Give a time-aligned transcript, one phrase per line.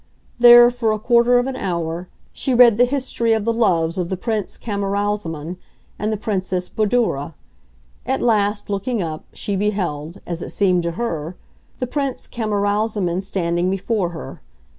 [0.39, 4.09] There, for a quarter of an hour, she read the history of the loves of
[4.09, 5.57] the Prince Camaralzaman
[5.99, 7.35] and the Princess Badoura.
[8.03, 11.35] At last, looking up, she beheld, as it seemed to her,
[11.77, 14.41] the Prince Camaralzaman standing before her.